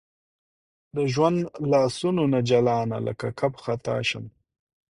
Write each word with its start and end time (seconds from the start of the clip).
د 0.95 0.97
ژوند 1.13 1.39
لاسونو 1.71 2.23
نه 2.33 2.39
جلانه 2.49 2.97
لکه 3.07 3.27
کب 3.39 3.53
خطا 3.63 3.97
شم 4.09 4.25